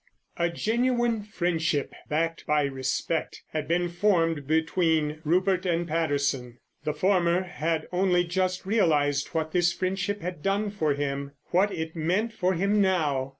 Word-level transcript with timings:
A 0.37 0.49
genuine 0.49 1.21
friendship, 1.21 1.93
backed 2.09 2.47
by 2.47 2.63
respect, 2.63 3.43
had 3.49 3.67
been 3.67 3.87
formed 3.87 4.47
between 4.47 5.21
Rupert 5.23 5.63
and 5.67 5.87
Patterson. 5.87 6.57
The 6.85 6.93
former 6.95 7.43
had 7.43 7.87
only 7.91 8.23
just 8.23 8.65
realised 8.65 9.27
what 9.27 9.51
this 9.51 9.71
friendship 9.71 10.21
had 10.23 10.41
done 10.41 10.71
for 10.71 10.95
him. 10.95 11.33
What 11.51 11.71
it 11.71 11.95
meant 11.95 12.33
for 12.33 12.55
him 12.55 12.81
now! 12.81 13.29